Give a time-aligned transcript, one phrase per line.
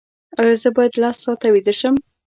[0.39, 1.95] ایا زه باید لس ساعته ویده شم؟